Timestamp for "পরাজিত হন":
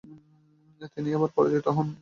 1.35-1.87